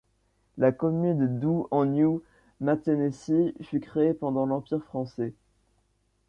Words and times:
La 0.57 0.71
commune 0.71 1.37
d'Oud- 1.39 1.67
en 1.69 1.85
Nieuw-Mathenesse 1.85 3.31
fut 3.61 3.79
créée 3.79 4.15
pendant 4.15 4.47
l'Empire 4.47 4.81
français. 4.83 5.35